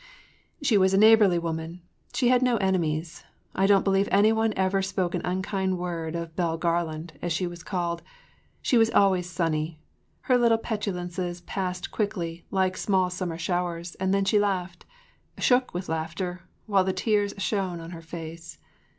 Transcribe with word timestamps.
She 0.63 0.79
was 0.79 0.95
a 0.95 0.97
neighborly 0.97 1.37
woman. 1.37 1.83
She 2.11 2.29
had 2.29 2.41
no 2.41 2.57
enemies. 2.57 3.23
I 3.53 3.67
don’t 3.67 3.83
believe 3.83 4.09
any 4.11 4.31
one 4.33 4.51
ever 4.55 4.81
spoke 4.81 5.13
an 5.13 5.21
unkind 5.23 5.77
word 5.77 6.15
of 6.15 6.35
Belle 6.35 6.57
Garland 6.57 7.13
as 7.21 7.31
she 7.31 7.45
was 7.45 7.61
called—she 7.61 8.79
was 8.79 8.89
always 8.89 9.29
sunny—her 9.29 10.37
little 10.39 10.57
petulances 10.57 11.41
passed 11.41 11.91
quickly 11.91 12.47
like 12.49 12.77
small 12.77 13.11
summer 13.11 13.37
showers 13.37 13.93
and 13.99 14.11
then 14.11 14.25
she 14.25 14.39
laughed—shook 14.39 15.71
with 15.71 15.87
laughter 15.87 16.47
while 16.65 16.83
the 16.83 16.93
tears 16.93 17.35
shone 17.37 17.79
on 17.79 17.91
her 17.91 18.01
face. 18.01 18.57